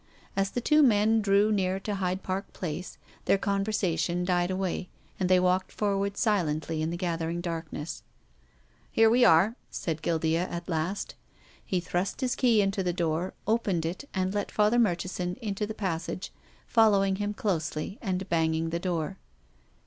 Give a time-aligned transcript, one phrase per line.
[0.35, 4.89] As the two men drew near to Hyde Park Place their conversation died away
[5.19, 8.01] and they walked forward silently in the gathering darkness."
[8.91, 11.13] Here wc are!" said Guildea at last.
[11.63, 15.75] He thrust his key into the door, opened it and let Father Murchison into the
[15.75, 16.31] passage,
[16.65, 19.19] following him closely and banging the door.